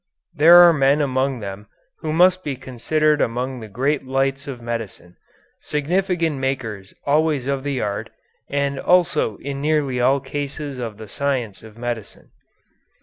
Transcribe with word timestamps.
There 0.33 0.55
are 0.57 0.73
men 0.73 0.99
among 0.99 1.41
them 1.41 1.67
who 1.99 2.11
must 2.11 2.43
be 2.43 2.55
considered 2.55 3.21
among 3.21 3.59
the 3.59 3.67
great 3.67 4.03
lights 4.03 4.47
of 4.47 4.59
medicine, 4.59 5.15
significant 5.61 6.39
makers 6.39 6.95
always 7.05 7.45
of 7.45 7.63
the 7.63 7.81
art 7.81 8.09
and 8.49 8.79
also 8.79 9.37
in 9.37 9.61
nearly 9.61 10.01
all 10.01 10.19
cases 10.19 10.79
of 10.79 10.97
the 10.97 11.07
science 11.07 11.61
of 11.61 11.77
medicine. 11.77 12.31